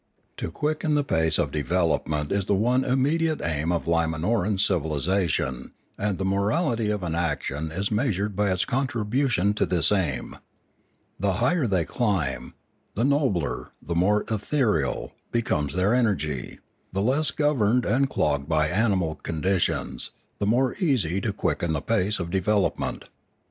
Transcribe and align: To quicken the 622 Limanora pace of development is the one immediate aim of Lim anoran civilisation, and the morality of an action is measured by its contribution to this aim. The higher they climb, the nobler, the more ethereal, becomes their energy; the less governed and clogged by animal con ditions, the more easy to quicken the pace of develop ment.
To 0.37 0.49
quicken 0.49 0.95
the 0.95 1.01
622 1.01 1.13
Limanora 1.13 1.23
pace 1.27 1.37
of 1.37 1.51
development 1.51 2.31
is 2.31 2.45
the 2.47 2.55
one 2.55 2.83
immediate 2.83 3.39
aim 3.43 3.71
of 3.71 3.87
Lim 3.87 4.13
anoran 4.15 4.59
civilisation, 4.59 5.73
and 5.95 6.17
the 6.17 6.25
morality 6.25 6.89
of 6.89 7.03
an 7.03 7.13
action 7.13 7.69
is 7.71 7.91
measured 7.91 8.35
by 8.35 8.51
its 8.51 8.65
contribution 8.65 9.53
to 9.53 9.65
this 9.67 9.91
aim. 9.91 10.37
The 11.19 11.33
higher 11.33 11.67
they 11.67 11.85
climb, 11.85 12.55
the 12.95 13.03
nobler, 13.05 13.73
the 13.79 13.93
more 13.93 14.25
ethereal, 14.31 15.13
becomes 15.31 15.75
their 15.75 15.93
energy; 15.93 16.57
the 16.91 17.03
less 17.03 17.29
governed 17.29 17.85
and 17.85 18.09
clogged 18.09 18.49
by 18.49 18.69
animal 18.69 19.19
con 19.21 19.43
ditions, 19.43 20.09
the 20.39 20.47
more 20.47 20.73
easy 20.77 21.21
to 21.21 21.31
quicken 21.31 21.73
the 21.73 21.79
pace 21.81 22.17
of 22.19 22.31
develop 22.31 22.79
ment. 22.79 23.03